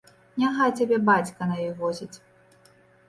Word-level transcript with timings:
Няхай 0.43 0.71
цябе 0.79 0.97
бацька 1.09 1.49
на 1.53 1.59
ёй 1.67 1.73
возіць. 1.83 2.13